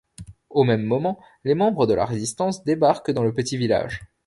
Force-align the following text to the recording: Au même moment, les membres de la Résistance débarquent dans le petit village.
Au 0.49 0.63
même 0.63 0.81
moment, 0.81 1.19
les 1.43 1.53
membres 1.53 1.85
de 1.85 1.93
la 1.93 2.05
Résistance 2.07 2.63
débarquent 2.63 3.11
dans 3.11 3.21
le 3.21 3.35
petit 3.35 3.55
village. 3.55 4.01